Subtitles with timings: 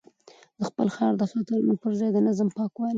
[0.57, 2.89] او خپل ښار د خطرونو پر ځای د نظم، پاکوالي